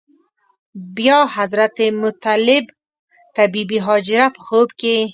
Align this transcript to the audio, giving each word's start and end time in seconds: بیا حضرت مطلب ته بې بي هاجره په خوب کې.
بیا 0.95 1.19
حضرت 1.35 1.77
مطلب 2.03 2.65
ته 3.33 3.43
بې 3.51 3.63
بي 3.69 3.77
هاجره 3.87 4.27
په 4.35 4.39
خوب 4.47 4.69
کې. 4.79 4.95